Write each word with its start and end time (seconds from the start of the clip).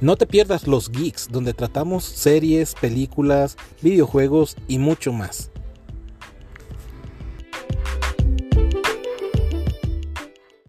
No 0.00 0.16
te 0.16 0.26
pierdas 0.26 0.66
Los 0.66 0.90
Geeks, 0.90 1.28
donde 1.30 1.54
tratamos 1.54 2.04
series, 2.04 2.74
películas, 2.74 3.56
videojuegos 3.80 4.56
y 4.68 4.78
mucho 4.78 5.10
más. 5.10 5.50